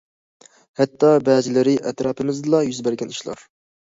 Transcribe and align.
ھەتتا 0.79 1.11
بەزىلىرى 1.27 1.73
ئەتراپىمىزدىلا 1.89 2.63
يۈز 2.69 2.81
بەرگەن 2.89 3.13
ئىشلار. 3.15 3.45